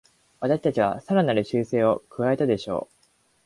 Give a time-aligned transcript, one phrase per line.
[0.39, 3.05] 私たちはさらなる修正を加えたでしょう